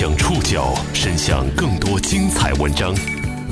[0.00, 2.94] 将触角伸向更多精彩文章，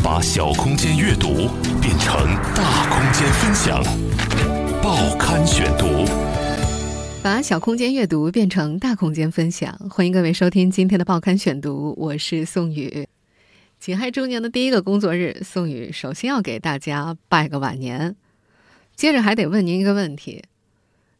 [0.03, 1.47] 把小空间阅读
[1.79, 2.25] 变成
[2.55, 3.85] 大空间分享。
[4.83, 6.07] 报刊选读，
[7.23, 9.79] 把小空间阅读变成大空间分享。
[9.91, 13.07] 欢迎各位收听今天的报刊选读，我是宋宇。
[13.79, 18.17] 己亥周年的第一个工作日，宋宇首先要给大家拜个晚年，
[18.97, 20.45] 接着还得问您一个问题。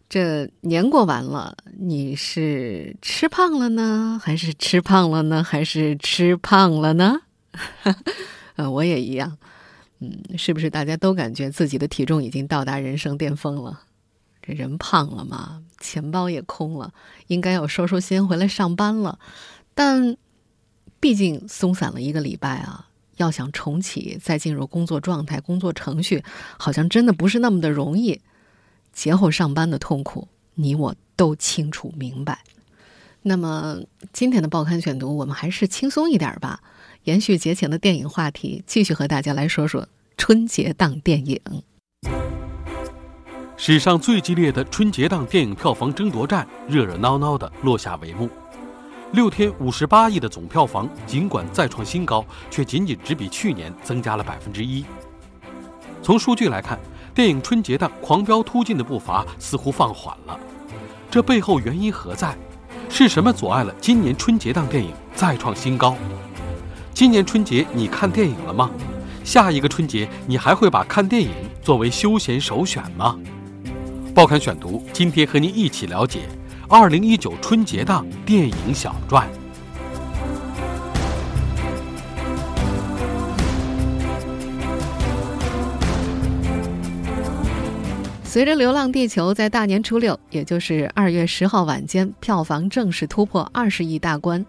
[0.09, 7.21] 这年过完了，你是吃胖了呢，还是吃胖了呢，还是吃胖了呢？
[8.57, 9.37] 呃，我也一样。
[10.01, 13.81] 嗯，是不是大家都感觉自己的体重已经到达人生巅峰了？
[14.41, 16.91] 这人胖了嘛，钱包也空了，
[17.27, 19.19] 应该要收收心回来上班了。
[19.75, 20.17] 但
[21.01, 26.25] 毕竟松散了一个礼拜啊，要想重启再进入工作状态、工作程序，
[26.59, 28.19] 好像真的不是那么的容易。
[28.99, 30.27] 节后上班的痛苦，
[30.57, 32.41] 你我都清楚明白。
[33.23, 33.77] 那么
[34.13, 36.61] 今天的报刊选读，我们还是轻松一点吧，
[37.05, 41.41] 延续节前的电影话题，继续和大家来说说春节档电影。
[43.57, 48.29] 史上最激烈的春节档电影票房争夺战，热热闹闹的落下帷幕。
[49.13, 54.85] 六天五十八亿的总票房，尽管再创新高，却仅仅只比去年增加了百分之一。
[56.03, 56.77] 从数据来看。
[57.19, 60.39] 电影春节档狂飙突进的步伐似乎放缓了，
[61.11, 62.33] 这背后原因何在？
[62.89, 65.97] 是什么阻碍了今年春节档电影再创新高？
[66.95, 68.71] 今年春节你看电影了吗？
[69.25, 71.31] 下一个春节你还会把看电影
[71.61, 73.19] 作为休闲首选吗？
[74.15, 76.21] 报刊选读今天和您一起了解
[76.69, 79.29] 二零一九春节档电影小传。
[88.29, 94.45] 随着《流浪地球》在大年初六，也就是二月十号晚间，票房正式突破二十亿大关，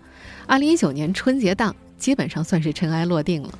[0.45, 3.57] 二零一九年春节档基本上算是尘埃落定了。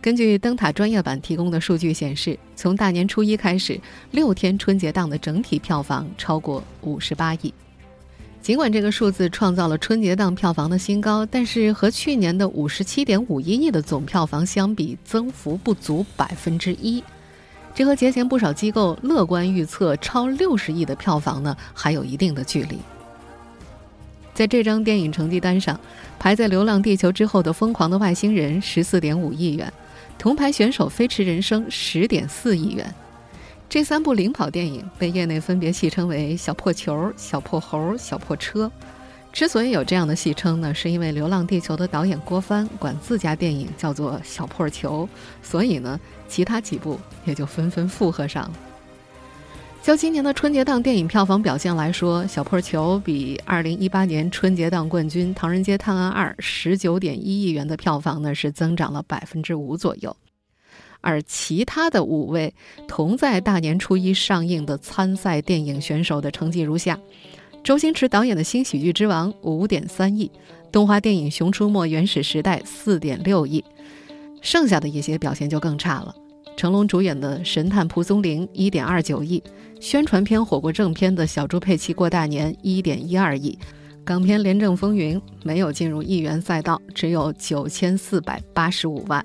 [0.00, 3.80] 根据灯塔专业版提供的数据显示，从大年初一开始，
[4.12, 7.52] 六天春节档的整体票房超过五十八亿。
[8.40, 17.02] 尽管这个数字创造了春节档票房的新高，但是和去年的五十七点五一亿的总票房相比，增幅不足百分之一。
[17.78, 22.76] 这和节前不少机构乐观预测超六十亿的票房呢，还有一定的距离。
[24.34, 25.78] 在这张电影成绩单上，
[26.18, 29.72] 排在《流浪地球》之后的《疯狂的外星人》十四点五亿元，
[30.18, 32.92] 铜牌选手《飞驰人生》十点四亿元。
[33.68, 38.68] 这三部领跑电影被业内分别戏称为“小破球”“小破猴”“小破车”。
[39.32, 45.08] 之所以有这样的戏称呢，是因为《流浪地球》的导演郭帆管自家电影叫做“小破球”，
[45.42, 48.52] 所以呢，其他几部也就纷纷附和上了。
[49.80, 56.34] 就今年的春节档电影票房表现来说，《小破球》比2018年春节档冠军《唐人街探案二》
[56.76, 60.14] 19.1亿元的票房呢，是增长了百分之五左右。
[61.00, 62.52] 而其他的五位
[62.88, 66.98] 同在大年初一上映的参赛电影选手的成绩如下。
[67.68, 70.30] 周星驰导演的新喜剧之王五点三亿，
[70.72, 73.62] 动画电影《熊出没原始时代》四点六亿，
[74.40, 76.14] 剩下的一些表现就更差了。
[76.56, 79.42] 成龙主演的《神探蒲松龄》一点二九亿，
[79.82, 83.58] 宣传片火过正片的小猪佩奇过大年一点一二亿，
[84.02, 89.22] 港片《廉政风云》没有进入亿元赛道，只有九千四百八十五万。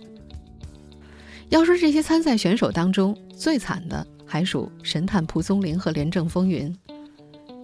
[1.47, 6.69] 要说这些参赛选手当中最惨的，还属《神探蒲松龄》和《廉政风云》。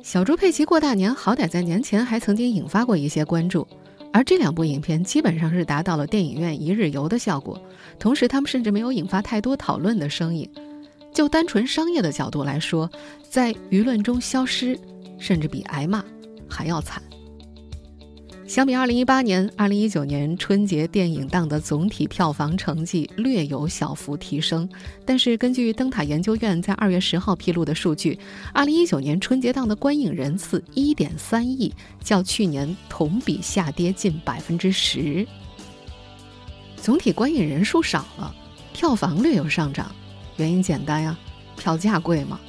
[0.02, 3.68] 小猪佩奇过大年，好歹在年前还曾经引发过一些关注，
[4.12, 7.62] 而这两部影片基本上是达到了电影院一日游的效果，
[8.00, 10.50] 同时他们甚至没有引发太多讨论的声音。
[11.14, 12.90] 就单纯商业的角度来说，
[13.30, 14.80] 在舆论中消失，
[15.20, 16.04] 甚至比挨骂
[16.48, 17.02] 还要惨。
[18.50, 24.68] 相比2018年、2019年春节电影档的总体票房成绩略有小幅提升，
[25.06, 28.18] 但是根据灯塔研究院在2月10号披露的数据
[28.56, 31.72] ，2019年春节档的观影人次1.3亿，
[32.04, 35.28] 较去年同比下跌近百分之十。
[36.76, 38.34] 总体观影人数少了，
[38.74, 39.94] 票房略有上涨，
[40.38, 41.16] 原因简单呀，
[41.56, 42.40] 票价贵嘛。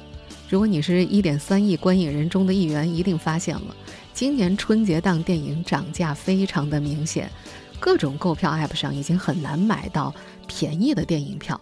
[0.49, 3.75] 如果你是一点三亿观影人中的一员，一定发现了。
[4.13, 7.29] 今年春节档电影涨价非常的明显，
[7.79, 10.13] 各种购票 App 上已经很难买到
[10.47, 11.59] 便宜的电影票。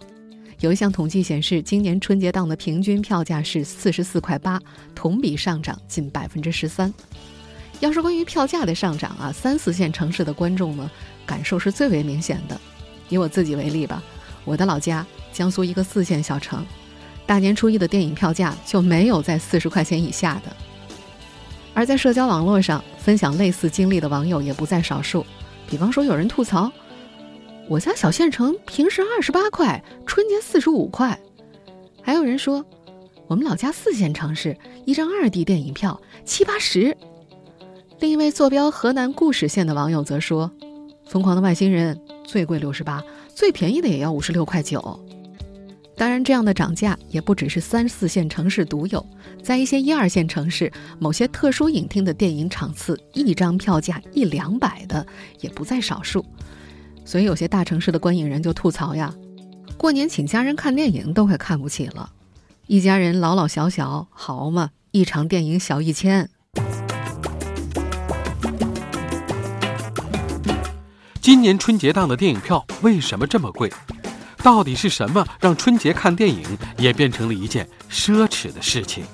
[0.58, 4.60] 有一项统计显示，今年春节档的平均票价是四十四块八，
[4.94, 6.92] 同比上涨近百分之十三。
[7.78, 10.90] 要是关于票价的上涨啊，三四线城市的观众呢，
[11.24, 12.60] 感受是最为明显的。
[13.08, 14.02] 以我自己为例吧，
[14.44, 16.62] 我的老家江苏一个四线小城，
[17.24, 20.54] 大年初一的电影票价就没有在四十块钱以下的。
[21.74, 25.24] 而在社交网络上分享类似经历的网友也不在少数。
[25.68, 26.70] 比方说，有人吐槽，
[27.68, 31.16] 我家小县城平时二十八块，春节四十五块；
[32.02, 32.64] 还有人说，
[33.28, 36.96] 我们老家四线城市一张二 D 电影票七八十。
[38.00, 40.50] 另一位坐标河南固始县的网友则说
[41.06, 44.98] ：“疯狂的外星人最贵六十八，最便宜的也要五十六块九。”
[46.00, 49.06] 当然，这样的涨价也不只是三四线城市独有，
[49.42, 55.06] 在一些一二线城市，某些特殊影厅的电影场次，一张票价一两百的
[55.40, 56.24] 也不在少数。
[57.04, 59.14] 所以，有些大城市的观影人就吐槽呀
[59.76, 62.10] ：“过年请家人看电影都快看不起了，
[62.66, 66.30] 一家人老老小小好嘛，一场电影小一千。”
[71.20, 73.70] 今年春节档的电影票为什么这么贵？
[74.42, 76.42] 到底是什么让春节看电影
[76.78, 79.04] 也变成了一件奢侈的事情？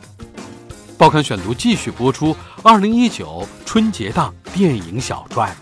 [0.96, 2.34] 报刊选读继续播出。
[2.62, 5.54] 二零一九春节档电影小传。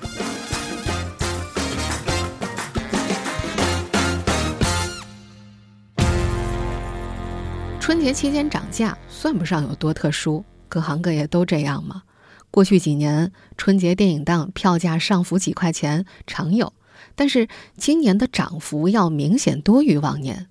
[7.81, 12.03] 春节期间涨价算不上有多特殊，各行各业都这样嘛？
[12.51, 16.73] 过去几年春节电影档票价上浮几块钱常有。
[17.15, 20.47] 但是今年的涨幅要明显多于往年。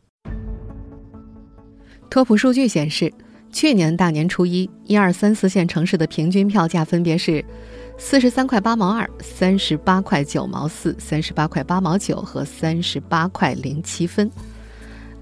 [2.10, 3.12] 托普数据显示，
[3.52, 7.44] 去年大年初一，一二三四线城市的平均票价分别是
[7.98, 14.30] 四十三块八毛二、三十八块九毛四、三十八块八毛九和三十八块零七分。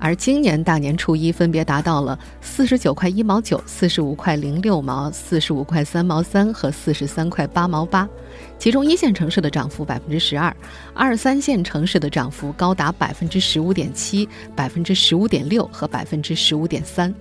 [0.02, 8.10] 而今年大年初一分别达到了四十九块一毛九、四十五块零六毛、四十五块三毛三和四十三块八毛八，
[8.58, 10.54] 其中一线城市的涨幅百分之十二，
[10.96, 17.14] 二三线城市的涨幅高达百分之十五点七、百分之十五点六和百分之十五点三。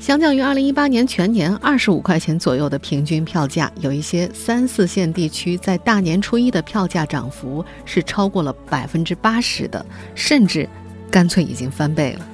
[0.00, 9.86] 相较于二零一八年全年二十五块钱左右的平均票价，有一些三四线地区在大年初一的票价涨幅是超过了百分之八十的，
[10.16, 10.68] 甚至。
[11.10, 12.26] 干脆已经翻倍了。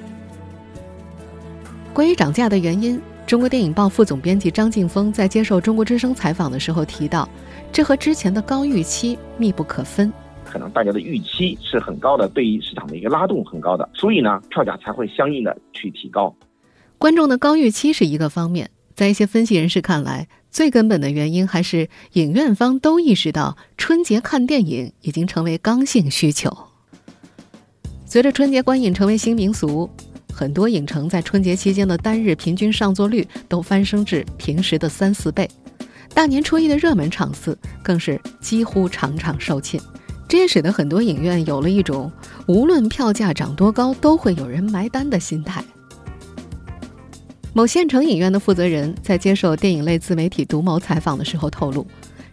[1.93, 7.27] 关于涨价的原因，中国电影报副总编辑张劲峰在接受中国之声采访的时候提到，
[7.71, 10.11] 这和之前的高预期密不可分。
[10.43, 16.33] 可能大家的预期是很高的，对于市场的一个拉动很高的，所以呢，票价才会相应的去提高。
[16.97, 26.55] 观众的高预期是一个方面，在一些分析人士看来，最根本的原因还是影院方都意识到春节看电影已经成为刚性需求。
[28.15, 29.89] 随着春节观影成为新民俗，
[30.31, 35.45] 很多影城在春节期间的单日平均上座率都翻升至平时的三四倍。
[36.13, 39.81] 大年初一的热门场次更是几乎场场售罄，
[40.29, 42.09] 这也使得很多影院有了一种
[42.47, 45.61] 无论票价涨多高都会有人埋单的心态。
[47.51, 51.85] 某县城影院的负责人在接受电影类自媒体独谋采访的时候透露，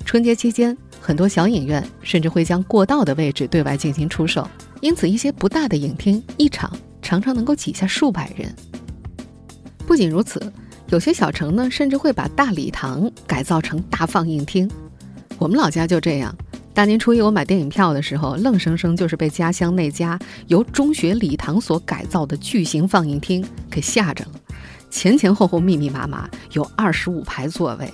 [0.04, 4.48] 春节期间很多小影院甚至会将过道的位置对外进行出售。
[4.80, 6.72] 因此，一些不大的影厅一场
[7.02, 8.54] 常常能够挤下数百人。
[9.84, 10.40] 不仅如此，
[10.90, 14.70] 有些小城呢，甚至会把大礼堂改造成大放映厅。
[15.38, 16.34] 我们老家就这样，
[16.72, 20.16] 大年初一我买电影票的时候，愣生生就是被家乡那家
[20.46, 24.30] 由中学礼堂所改造的巨型放映厅给吓着了。
[24.88, 27.92] 前前后后密密麻麻，有二十五排座位。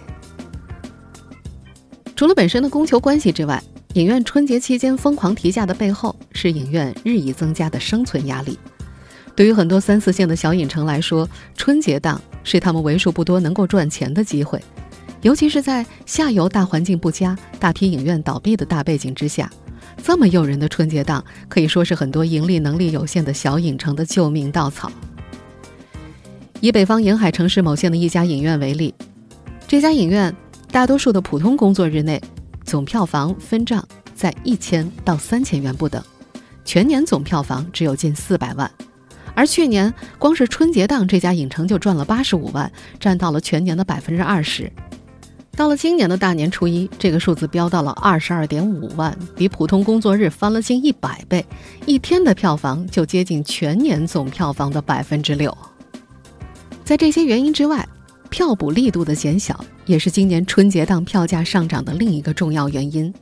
[2.19, 3.63] 除了本身的供求关系之外，
[3.95, 8.59] 影院春节期间疯狂提价的背后，是影院日益增加的生存压力。
[9.37, 14.61] 对于很多三四线的小影城来说，春节档是他们为数不多能够赚钱的机会。
[15.23, 19.49] 尤其是在下游大环境不佳、大批影院倒闭的大背景之下，
[20.03, 24.91] 这么诱人的春节档可以说是很多盈利能力有限的小影城的救命稻草。
[26.59, 28.93] 以北方沿海城市某县的一家影院为例，
[29.69, 30.35] 这家影院
[30.71, 32.21] 大多数的普通工作日内。
[32.65, 33.83] 总票房分账
[34.15, 36.05] 在一千到三千元不等，
[36.67, 38.71] 全年总票房只有近四百万，
[39.35, 42.71] 而去年光是春节档这家影城就赚了八十五万，
[43.01, 44.71] 占到了全年的百分之二十。
[45.57, 51.43] 到了今年的大年初一，这个数字飙到了二十二点五万，比普通工作日翻了近一百倍，
[51.87, 55.57] 一天的票房就接近全年总票房的百分之六。
[56.85, 57.89] 在这些原因之外，
[58.29, 63.13] 票补力度的减小，也是今年春节档票价上涨的另一个重要原因。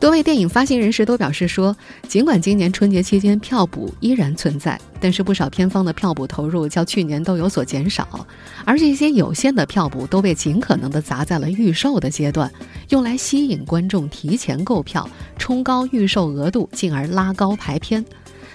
[0.00, 8.24] 多位电影发行人士都表示说，尽管今年春节期间票补依然存在，但是不少片方的票补投入较去年都有所减少，
[8.64, 12.48] 而这些有限的票补都被尽可能的砸在了预售的阶段，
[12.90, 18.04] 用来吸引观众提前购票，冲高预售额度，进而拉高排片。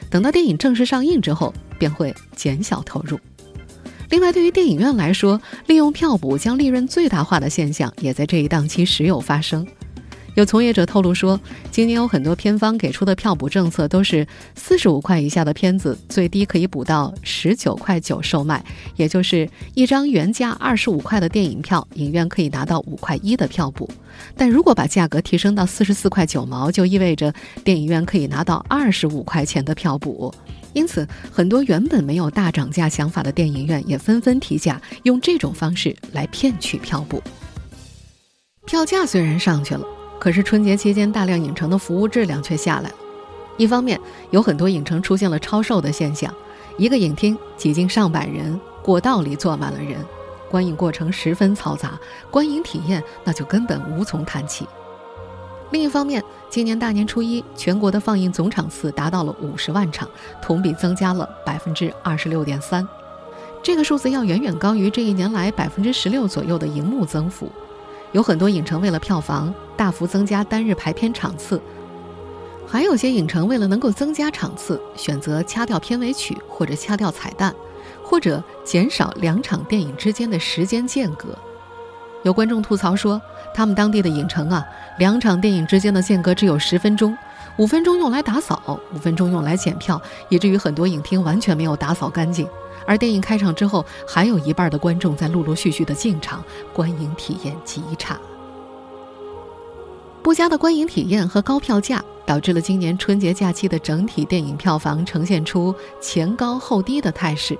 [0.10, 3.20] 等到电影正式上映之后，便会减小投入。
[4.14, 9.66] 另外，对于电影院来说，利用票补将利润最大化的现象也在这一档期时有发生。
[10.36, 11.40] 有从业者透露说，
[11.72, 18.64] 今年有很多片方给出的票补政策都是四十五块以下的片子，最低可以补到十九块九售卖，
[18.98, 23.90] 也就是一张原价二十五块的电影票，影院可以拿到五块一的票补。
[24.38, 30.32] 但如果把价格提升到四十四块九毛，就意味着电影院可以拿到二十五块钱的票补。
[30.74, 37.22] 因此，很多原本没有大涨价想法的电影院也纷纷提价，用这种方式来骗取票补。
[38.66, 39.86] 票价虽然上去了。
[40.20, 42.96] 可是春节期间，大量影城的服务质量却下来了。
[43.58, 44.00] 一方面，
[44.32, 46.34] 有很多影城出现了超售的现象，
[46.78, 49.98] 一个影厅挤进上百人，过道里坐满了人，
[50.50, 52.00] 观影过程十分嘈杂，
[52.32, 54.66] 观影体验那就根本无从谈起。
[55.72, 56.24] 另一方面，
[56.54, 60.08] 今年大年初一，全国的放映总场次达到了五十万场，
[60.40, 62.88] 同比增加了百分之二十六点三，
[63.64, 67.52] 这个数字要远远高于这一年来百分之十六左右的荧幕增幅。
[68.12, 71.60] 有很多影城为了票房大幅增加单日排片场次，
[72.68, 77.52] 还有些影城为了能够增加场次，选择掐掉片尾曲或者掐掉彩蛋，
[78.04, 81.36] 或者减少两场电影之间的时间间隔。
[82.24, 83.22] 有观众吐槽说，
[83.54, 84.66] 他们当地的影城啊，
[84.98, 87.18] 两场电影之间的间隔只有十分钟，
[87.58, 92.48] 五分钟用来打扫，五分钟用来检票，以至于很多影厅完全没有打扫干净。
[92.86, 98.18] 而电影开场之后，还有一半的观众在陆陆续续的进场，观影体验极差。
[100.22, 107.60] 不佳的观影体验和高票价，导致了今年春节假期的整体电影票房呈现出前高后低的态势。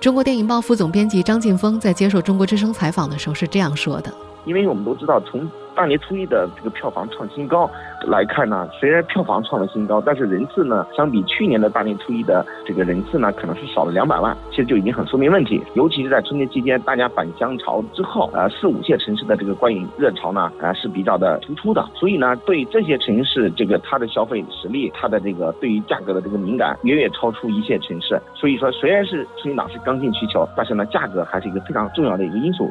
[0.00, 4.14] 中国电影报副总编辑张晋峰在接受中国之声采访的时候是这样说的
[4.46, 7.70] ：“因为我们都知道，从大年初一的这个票房创新高
[8.08, 15.62] 来看呢，虽然票房创了新高，但是人次呢，相比去年的大年初一的这个人次呢，可能是少了两百万，其实就已经很说明问题。
[15.74, 21.88] 尤其是在春节期间，大家返乡潮之后，呃，四五线城市的这个观影热潮呢，呃，是比较的突出的。
[21.94, 28.20] 所以呢，对这些城市，这个它的消费实力，它的这个对于价格的这个敏感，远远超出一线城市。
[28.34, 32.68] 所以说，虽然是春节档是刚性需求，但是呢，价格还是一个非常重要的一个因素。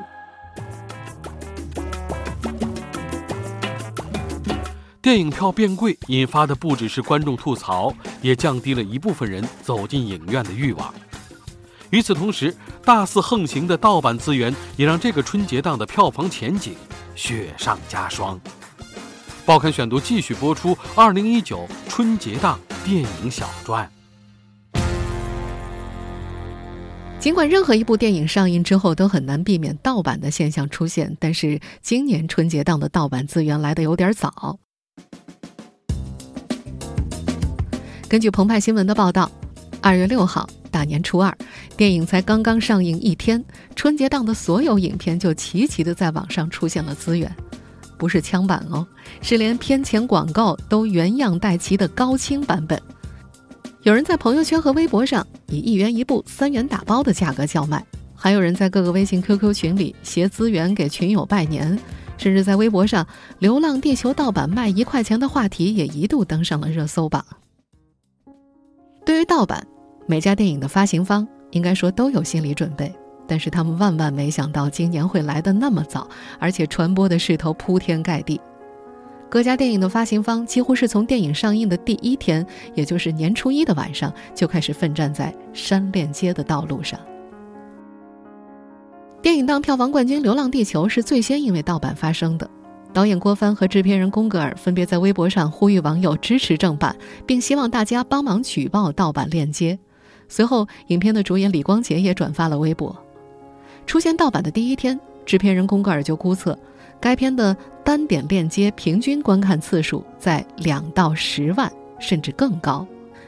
[5.07, 10.93] 电影票变贵引发的不只是观众吐槽，也降低了一部分人走进影院的欲望。
[11.91, 16.75] 与此同时，大肆横行的盗版资源也让这个春节档的票房前景
[17.15, 18.37] 雪上加霜。
[19.45, 23.89] 报刊选读继续播出二零一九春节档电影小传。
[27.17, 34.59] 尽管任何一部电影上映之后都很难避免盗版的现象出现，但是今年春节档的盗版资源来得有点早。
[38.09, 39.29] 根据澎湃新闻的报道，
[39.81, 41.37] 二月六号大年初二，
[41.75, 43.43] 电影才刚刚上映一天，
[43.75, 47.29] 春节档的所有影片就齐齐的在网上出现了资源，
[47.97, 48.87] 不是枪版哦，
[49.21, 52.81] 是连片前广告都原样带齐的高清版本。
[53.81, 57.85] 有人在朋友圈和微博上以一元一部、三元打包的价格叫卖，
[58.15, 61.77] 还有人在各个微信、QQ 群里携资源给群友拜年，
[62.17, 63.05] 甚至在微博上
[63.39, 67.25] “流浪地球”盗版卖一块钱的话题也一度登上了热搜榜。
[69.07, 69.65] 对于盗版，
[70.05, 72.93] 每家电影的发行方应该说都有心理准备，
[73.25, 76.05] 但是他们万万没想到今年会来得那么早，
[76.39, 78.37] 而且传播的势头铺天盖地。
[79.29, 82.45] 各家电影的发行方几乎是从电影上映的第一天，
[82.75, 86.99] 也就是年初一的晚上，就开始奋战在删链接的道路上。
[89.21, 92.49] 电影档票房冠军《流浪地球》是最先因为盗版发生的。
[92.93, 96.95] 导演郭帆和制片人宫格尔分别在微博上呼吁网友支持正版，
[97.27, 99.77] 并希望大家帮忙举报盗版链接。
[100.27, 102.95] 随后，影片的主演李光洁也转发了微博。
[103.85, 106.57] 出现盗版的第一天，制片人宫格尔就估测，
[106.99, 112.85] 该片的单点链接平均观看次数在两到十万，甚至更高。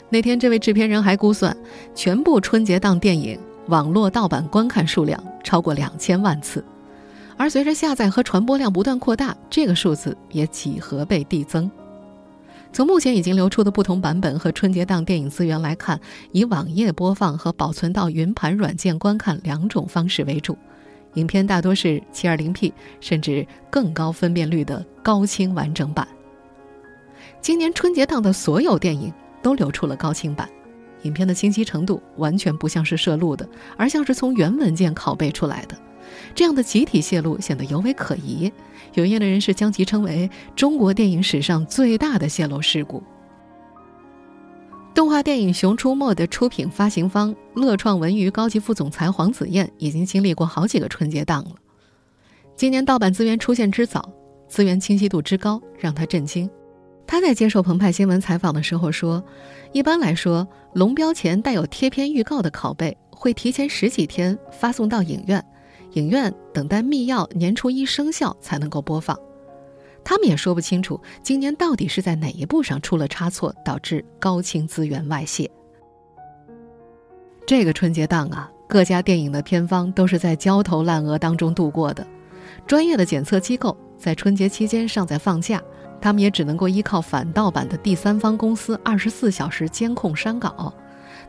[0.09, 1.55] 那天，这位制片人还估算，
[1.93, 6.65] 全部春节档电影网络盗版观看数量超过两千万次。
[7.39, 11.71] 而随着下载和传播量不断扩大，这个数字也几何倍递增。
[12.73, 15.97] 从目前已经流出的不同版本和春节档电影资源来看，
[16.33, 20.57] 以网页播放和保存到云盘软件观看两种方式为主。
[21.13, 26.05] 影片大多是 720P 甚至更高分辨率的高清完整版。
[27.39, 30.49] 今年春节档的所有电影都流出了高清版，
[31.03, 35.75] 影片的清晰程度完全不像是摄录的，而像是从原文件拷贝出来的。
[36.33, 38.51] 这样的集体泄露显得尤为可疑，
[38.93, 43.03] 有业内人士将其称为中国电影史上最大的泄露事故。
[44.93, 51.51] 动画电影《熊出没》的出品发行方乐创文娱高级副总裁黄子燕已经经历过好几个春节档了。
[52.55, 54.11] 今年盗版资源出现之早，
[54.49, 56.49] 资源清晰度之高让他震惊。
[57.07, 59.23] 他在接受澎湃新闻采访的时候说
[59.71, 65.43] ：“一般来说，龙标前带有贴片预告的拷贝会提前十几天发送到影院，
[65.93, 69.17] 影院等待密钥年初一生效才能够播放。
[70.03, 75.49] 他们也说不清楚今年到底是在哪一部上出了差错，导致高清资源外泄。
[77.45, 82.05] 这个春节档啊。”各家电影的片方都是在焦头烂额当中度过的，
[82.67, 85.59] 专业的检测机构在春节期间尚在放假，
[85.99, 90.71] 他们也只能够依靠反盗版的第三方公司二十四小时监控删稿。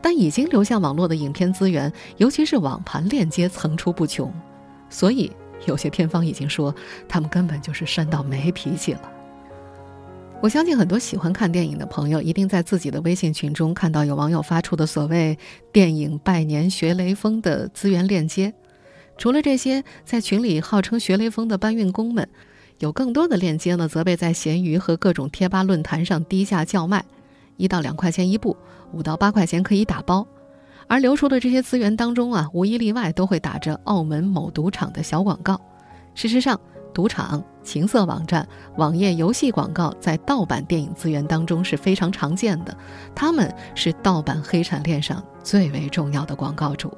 [0.02, 4.30] 但已经流向网络的影片资源，尤其是网盘链接层出不穷，
[4.90, 5.32] 所以
[5.64, 6.74] 有些片方已经说，
[7.08, 9.00] 他们根本就是删到没脾气了。
[10.42, 15.38] 我相信很多喜欢看电影的朋友，一定在自己的微信群中看到有网友发出的所谓
[15.70, 18.52] “电影拜年学雷锋”的资源链接。
[19.18, 22.26] 除了这些在群里号称学雷锋的搬运工们，
[22.78, 27.04] 有更多的链接呢，则被在闲鱼和各种贴吧论坛上低价叫卖，
[27.58, 28.56] 一到两块钱一部，
[28.92, 30.26] 五到八块钱可以打包。
[30.90, 35.60] 而流出的这些资源当中啊，无一例外都会打着澳门某赌场的小广告。
[36.16, 36.60] 事实上，
[36.92, 38.44] 赌场、情色网站、
[38.76, 42.76] 网页游戏广告在盗版电影资源当中是非常常见的，
[43.14, 46.92] 他们是盗版黑产链上最为重要的广告主。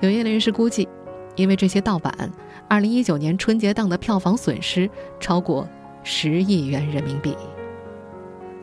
[0.00, 0.88] 有业内人士估计，
[1.36, 2.12] 因为这些盗版
[2.68, 5.68] ，2019年春节档的票房损失超过
[6.02, 7.32] 十亿元人民币。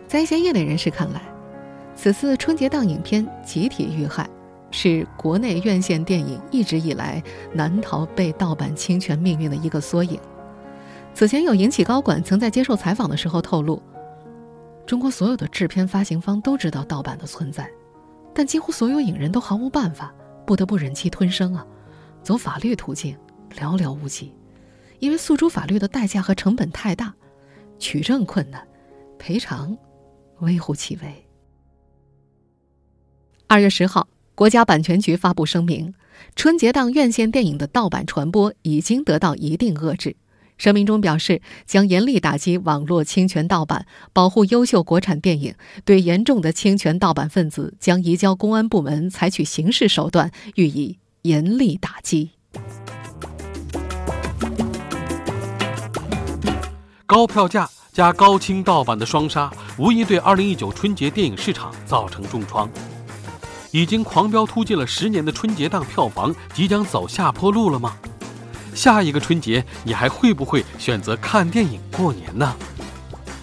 [0.07, 1.21] 在一些业内人士看来，
[1.95, 4.29] 此次春节档影片集体遇害。
[4.75, 7.21] 是国内院线电影一直以来
[7.53, 10.19] 难逃被盗版侵权命运的一个缩影。
[11.13, 13.79] 此前有影企高管曾在接受采访的时候透露，
[14.83, 17.69] 中国所有的制片发行方都知道盗版的存在，
[18.33, 20.11] 但几乎所有影人都毫无办法，
[20.43, 21.63] 不得不忍气吞声啊，
[22.23, 23.15] 走法律途径
[23.55, 24.33] 寥寥无几，
[24.97, 27.13] 因为诉诸法律的代价和成本太大，
[27.77, 28.67] 取证困难，
[29.19, 29.77] 赔偿
[30.39, 31.27] 微乎其微。
[33.53, 34.07] 二月十号。
[34.33, 35.93] 国家版权局发布声明，
[36.35, 40.15] 春节档院线电影的盗版传播已经得到一定遏制。
[40.57, 45.53] 声明中表示，将严厉打击网络侵权盗版，保护优秀国产电影。
[45.85, 52.31] 对严重的侵权盗版分子，将移交公安部门采取刑事手段予以严厉打击。
[57.05, 62.67] 高票价加高清盗版的双杀，无疑对2019春节电影市场造成重创。
[63.73, 67.97] 已经狂飙突进了十年的春节档票房即将走下坡路了吗？
[68.75, 72.55] 下一个春节你还会不会选择看电影过年呢？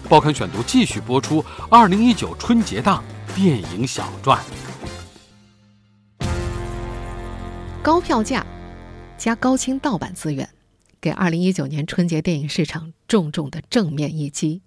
[0.07, 3.03] 报刊选读继续播出二零一九春节档
[3.35, 4.41] 电影小传。
[7.83, 8.45] 高票价
[9.17, 10.47] 加高清盗版资源，
[11.01, 14.61] 给二零一九年春节电影市场重重的正面一击，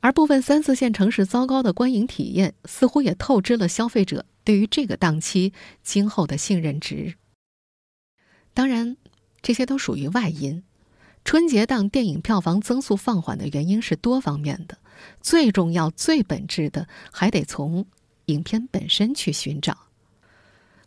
[0.00, 4.24] 而部分三四线城市糟糕的观影体验，似乎也透支了消费者。
[4.48, 7.16] 对于这个档期今后的信任值，
[8.54, 8.96] 当然，
[9.42, 10.64] 这些都属于外因。
[11.22, 14.78] 春节档电影票房增速放缓的原因是多方面的，
[15.20, 17.84] 最重要、最本质的还得从
[18.24, 19.76] 影片本身去寻找。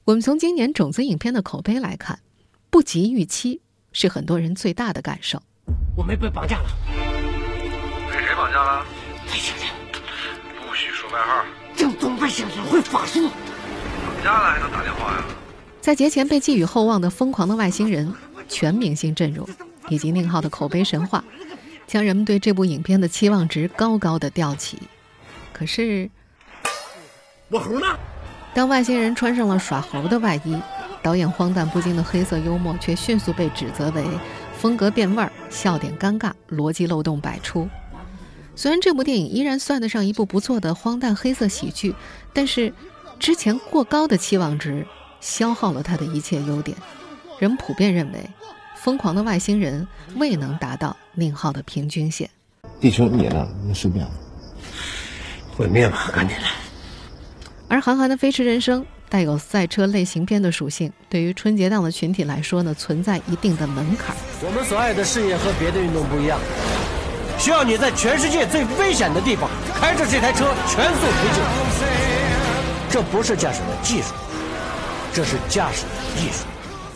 [0.06, 2.20] 我们从今年种子影片的口碑来看，
[2.72, 5.40] 不及预期是很多人最大的感受。
[5.96, 6.70] 我没被绑架了，
[8.10, 8.84] 被谁绑架了？
[9.28, 9.68] 魏先生，
[10.68, 11.46] 不许说外号。
[11.76, 13.30] 正宗魏先生会法术。
[14.24, 15.24] 家能打电话呀？
[15.82, 18.08] 在节前被寄予厚望的《疯狂的外星人》
[18.48, 19.48] 全明星阵容，
[19.90, 21.24] 以及宁浩的口碑神话，
[21.88, 24.78] 将人们对这部影片的期望值高高的吊起。
[25.52, 26.10] 可是，
[27.50, 27.88] 我猴呢？
[28.54, 30.56] 当外星人穿上了耍猴的外衣，
[31.02, 34.06] 导演荒诞不经的黑色幽默却迅速被指责为
[34.56, 37.68] 风格变味儿、笑点尴尬、逻辑漏洞百出。
[38.56, 41.96] 虽然这部电影依然算得上一部不错的荒诞黑色喜剧，
[42.34, 42.72] 但是。
[43.22, 44.84] 之前过高的期望值
[45.20, 46.76] 消耗了他的一切优点，
[47.38, 48.18] 人普遍认为，
[48.76, 52.28] 《疯狂的外星人》未能达到宁浩的平均线。
[52.80, 54.10] 地球灭了，你受不了，
[55.56, 56.50] 毁灭吧，赶紧来。
[57.68, 64.16] 而韩寒的《飞驰人生》带有赛车类型片的属性，对于春节档的群体来说呢，存在一定的门槛。
[64.44, 66.40] 我们所爱的事业和别的运动不一样，
[67.38, 72.21] 需要你在全世界最危险的地方开着这台车全速推进。
[72.92, 74.14] 这不是驾驶的技术，
[75.14, 76.46] 这是驾驶的艺术。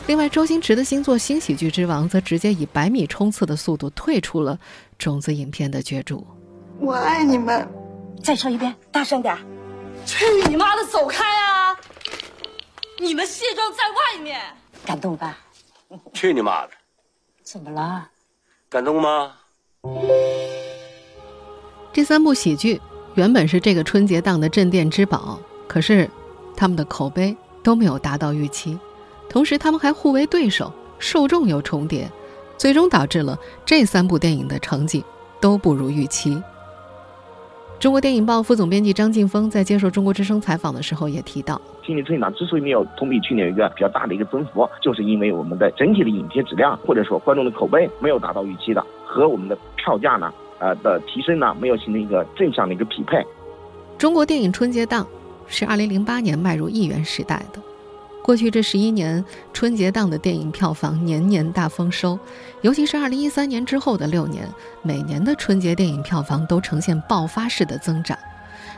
[0.08, 4.60] 另外，周星驰的新作《新喜剧之王》则直接以百米冲刺的速度退出了
[5.00, 6.28] 种子影片的角逐。
[6.80, 7.66] 我爱你们，
[8.22, 9.38] 再唱一遍，大声点！
[10.06, 11.74] 去你妈的，走开啊！
[13.00, 13.78] 你们卸妆在
[14.18, 14.42] 外面，
[14.86, 15.38] 感动吧？
[16.14, 16.72] 去你妈的！
[17.42, 18.10] 怎么了？
[18.70, 19.32] 感动吗？
[21.94, 22.82] 这三部喜剧
[23.14, 25.40] 原本是这个春节档的镇店之宝，
[25.76, 26.10] 可是
[26.56, 28.80] 他们的口碑都没有达到预期，
[29.28, 32.10] 同时他们还互为对手，受众又重叠，
[32.58, 35.04] 最终导致了这三部电影的成绩
[35.42, 36.42] 都不如预期。
[37.78, 53.22] 中国电影报副总编辑张晋峰在接受中国之声采访的时候也提到，今年春节档之所以没有同比去年有一个比较大的一个增幅，就是因为我们的整体的影片质量或者说观众的口碑没有达到预期的，和我们的票价呢，呃的提升呢没有形成一个正向的一个匹配。
[53.98, 55.06] 中国电影春节档
[55.48, 57.62] 是二零零八年迈入亿元时代的。
[58.24, 62.18] 过去这十一年，春节档的电影票房年年大丰收，
[62.62, 64.50] 尤其是二零一三年之后的六年，
[64.82, 68.18] 每年的春节电影票房都呈现爆发式的增长。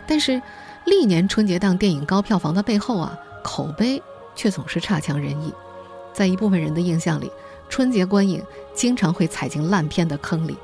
[0.05, 0.41] 但是，
[0.83, 4.01] 历年春节档电影高票房的背后啊，口碑
[4.35, 5.53] 却总是差强人意。
[6.11, 7.31] 在一部分人的印象里，
[7.69, 10.57] 春节观影经常会踩进烂片的坑里。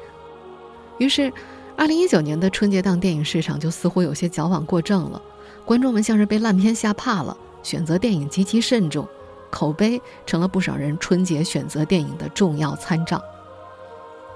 [0.98, 1.32] 于是，
[1.78, 5.22] 二零一九年的春节档电影市场就似乎有些矫枉过正了，
[5.66, 7.36] 观众们像是被烂片吓怕了。
[7.64, 9.08] 选择电影极其慎重，
[9.50, 13.24] 口碑成了不少人春节选择电影的重要参照。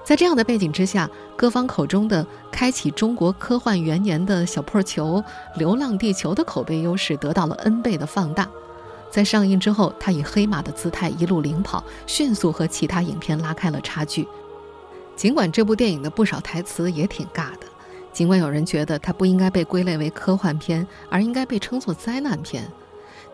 [0.02, 5.22] 在这样的背景之下，各方口中的开启中国科幻元年的小破球
[5.58, 8.48] 《流浪地球》的口碑优势得到了 N 倍的放大。
[9.10, 14.26] 在上映之后，它以黑马的姿态一路领跑，迅速和其他影片拉开了差距。
[15.14, 17.66] 尽管这部电影的不少台词也挺尬的，
[18.12, 22.66] 尽管有人觉得它不应该被归类为科幻片，而应该被称作灾难片。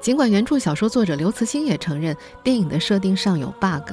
[0.01, 3.93] 尽管原著小说作者刘慈欣也承认电影的设定上有 bug，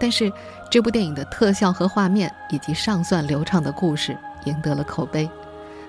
[0.00, 0.32] 但是
[0.68, 5.30] 这部电影的特效和画面以及尚算流畅的故事赢得了口碑。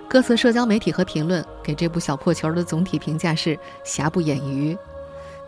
[0.08, 4.78] 各色社交媒体和评论给这部小破球的总体评价是瑕不掩瑜。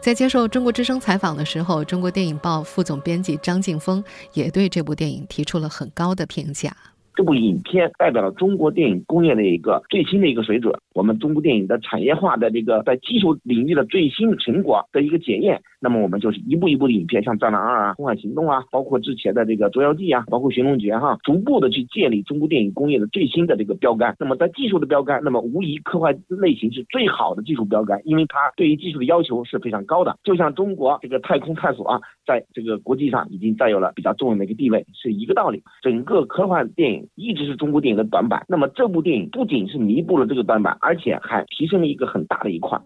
[0.02, 6.76] 在接受中国之声采访的时候，中国电影报副总编辑张劲峰也对这部电影提出了很高的评价。
[7.18, 15.62] 这部影片代表了中国电影工业的一个最新的一个水准，我们中国电影的产业化的这个在技术领域的最新成果的一个检验。
[15.80, 24.16] 那么我们就是一步一步的影片，像《战狼二》啊、《红海行动》啊，包括之前的这个《捉妖记》啊，包括《寻龙诀》哈，逐步的去建立中国电影工业的最新的这个标杆。
[24.20, 30.18] 那么在技术的标杆，那么无疑科幻类型是最好的技术标杆，因为它对于技术的要求是非常高的。
[30.24, 35.62] 就像中国这个太空探索啊，在这个国际上已经占有了比较重要的一个地位，是一个道理。
[35.84, 42.80] 整个科幻电影一直是中国电影的短板，那么这部电影不仅是弥补了这个短板，而且还提升了一个很大的一块。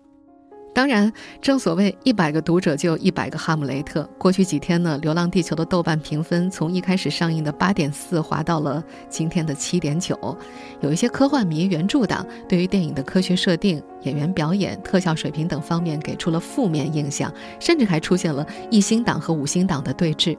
[0.73, 4.09] 当然，正所谓一百个读者就有一百个哈姆雷特。
[4.17, 10.17] 过去几天呢，《流浪地球》的豆瓣评分从一开始上映的八点四滑到了今天的七点九。
[10.79, 20.35] 有一些科幻迷、原著党对于电影的科学设定、演员表演、特效水平等方面给出了负面印象，甚至还出现了一星党和五星党的对峙。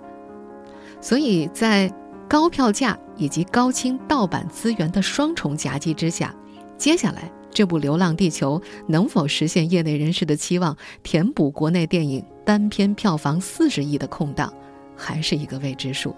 [1.00, 1.92] 所以在
[2.26, 6.34] 高票价以及高清盗版资源的双重夹击之下，
[6.78, 7.30] 接下来。
[7.52, 14.52] 这部《流浪地球》能否实现业内人士的期望，填补国内电影单片票房四十亿的空档，
[14.96, 16.14] 还是一个未知数。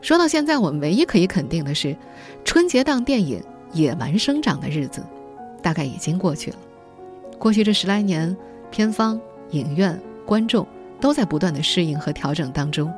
[0.00, 1.96] 说到现在，我们唯一可以肯定的是，
[2.44, 3.42] 春节档电影
[3.72, 5.02] 野蛮生长的日子，
[5.62, 6.56] 大概已经过去了。
[7.38, 8.36] 过去这十来年，
[8.70, 10.66] 片方、影院、观众
[11.00, 12.92] 都在不断的适应和调整当中。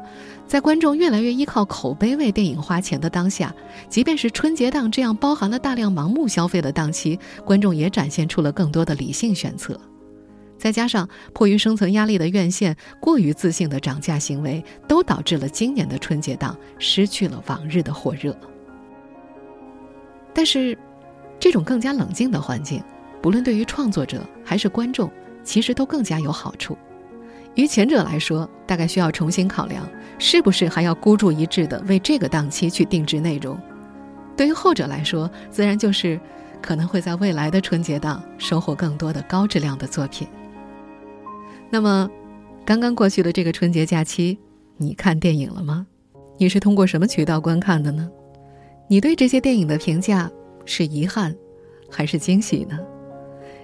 [0.47, 3.53] 在观众越来越依靠口碑为电影花钱的当下，
[3.89, 9.79] 即便是春节档这样包含了大量盲目消费的档期，观众也展现出了更多的理性选择。
[10.57, 18.35] 再加上迫于生存压力的院线过于自信的涨价行为，都导致了今年的春节档失去了往日的火热。
[20.33, 20.77] 但是，
[21.41, 22.83] 这种更加冷静的环境，
[23.21, 25.11] 不论对于创作者还是观众，
[25.43, 26.79] 其实都更加有好处。
[27.55, 29.89] 于前者来说，大概需要重新考量，
[30.19, 33.57] 是不是还要孤注一掷的为这个档期去定制内容；
[34.37, 36.21] 对于后者来说，自然就是
[36.61, 40.27] 可能会在未来的春节档收获更多的高质量的作品。
[41.71, 42.11] 那么，
[42.65, 44.39] 刚刚过去的这个春节假期，
[44.77, 45.87] 你看电影了吗？
[46.39, 48.11] 你是通过什么渠道观看的呢？
[48.89, 50.29] 你对这些电影的评价
[50.65, 51.35] 是遗憾，
[51.89, 52.79] 还是惊喜呢？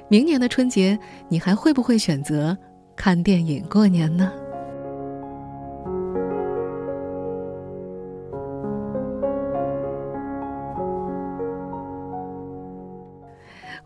[0.09, 0.97] 明年的春节，
[1.29, 2.57] 你还会不会选择？
[3.03, 4.31] 看电影过年呢？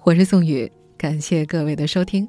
[0.03, 2.29] 我是宋宇，感谢各位的收听。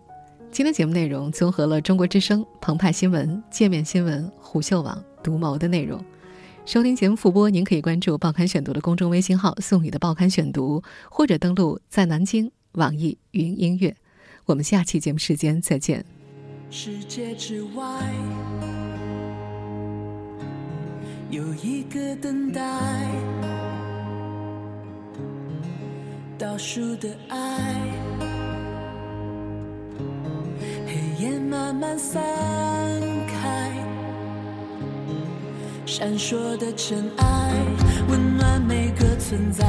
[0.51, 5.99] 今天节目内容综合了中国之声、澎湃新闻、界面新闻、虎嗅网、独谋的内容。
[6.67, 13.95] 收听节目复播，您可以关注“报刊选读”的公众微信号“宋宇的报刊选读”，或者登录在南京网易云音乐。
[14.45, 16.05] 我们下期节目时间再见。
[16.77, 17.83] 世界之外。
[21.29, 22.61] 有一个等待
[26.37, 27.37] 倒数的爱
[30.85, 32.21] 黑夜慢慢散
[33.25, 33.71] 开
[35.85, 37.53] 闪烁的尘埃
[38.09, 39.65] 温暖每个存在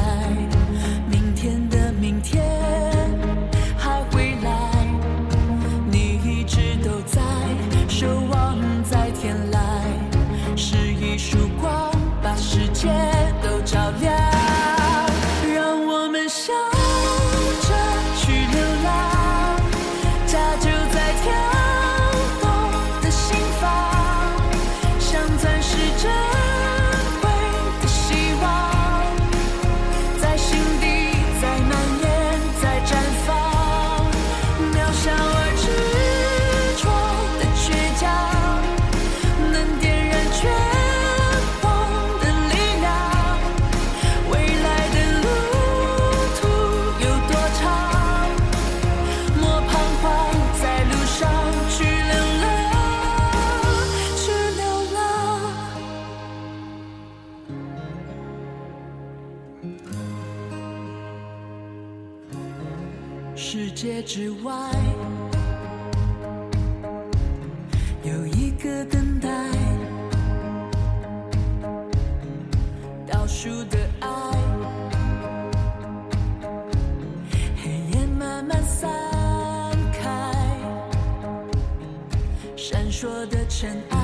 [64.03, 64.53] 之外
[68.03, 69.29] 有一个等待
[73.07, 74.09] 倒数的爱
[77.55, 78.89] 黑夜慢慢散
[79.93, 80.31] 开
[82.55, 83.96] 闪烁的尘埃。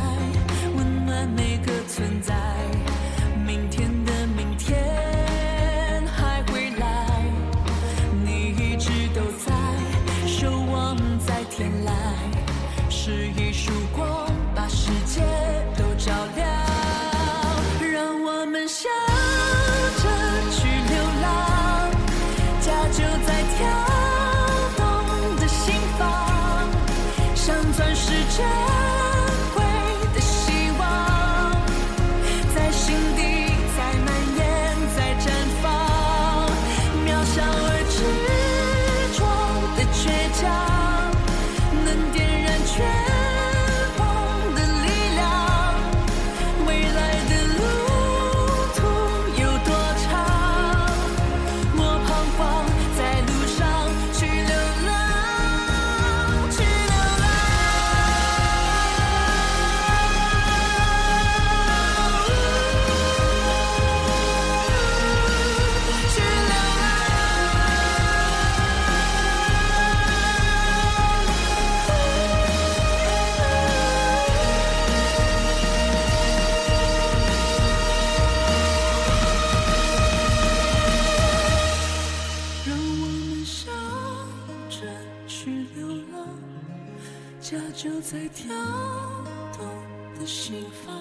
[88.83, 90.93] 跳动的心房，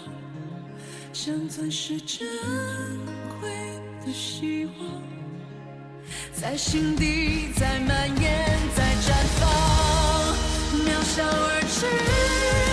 [1.12, 2.26] 像钻石珍
[3.40, 3.50] 贵
[4.04, 5.02] 的希望，
[6.32, 9.48] 在心底在蔓延，在绽放，
[10.84, 12.71] 渺小而炽。